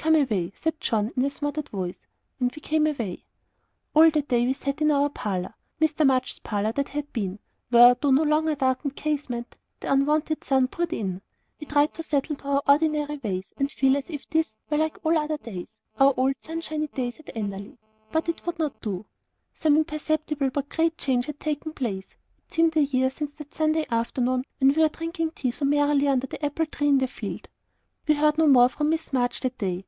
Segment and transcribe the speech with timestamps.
[0.00, 2.06] "Come away," said John, in a smothered voice
[2.40, 3.24] and we came away.
[3.92, 6.06] All that day we sat in our parlour Mr.
[6.06, 10.68] March's parlour that had been where, through the no longer darkened casement, the unwonted sun
[10.68, 11.20] poured in.
[11.60, 14.96] We tried to settle to our ordinary ways, and feel as if this were like
[15.04, 17.76] all other days our old sunshiny days at Enderley.
[18.10, 19.04] But it would not do.
[19.52, 22.16] Some imperceptible but great change had taken place.
[22.46, 26.08] It seemed a year since that Saturday afternoon, when we were drinking tea so merrily
[26.08, 27.48] under the apple tree in the field.
[28.06, 29.84] We heard no more from Miss March that day.